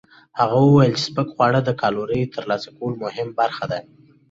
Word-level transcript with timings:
هغه 0.39 0.57
وویل 0.61 0.91
چې 0.97 1.03
سپک 1.07 1.27
خواړه 1.35 1.59
د 1.63 1.69
کالورۍ 1.81 2.21
ترلاسه 2.35 2.69
کولو 2.77 3.01
مهمه 3.05 3.33
برخه 3.41 3.65
ده. 3.71 3.79